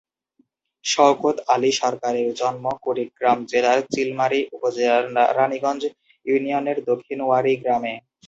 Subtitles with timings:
[0.85, 5.03] শওকত আলী সরকারের জন্ম কুড়িগ্রাম জেলার চিলমারী উপজেলার
[5.37, 5.81] রানীগঞ্জ
[6.25, 7.93] ইউনিয়নের দক্ষিণ ওয়ারী গ্রামে।